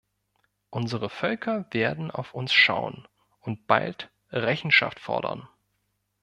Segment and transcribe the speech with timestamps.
[0.71, 3.07] Unsere Völker werden auf uns schauen
[3.39, 5.47] und bald Rechenschaft fordern.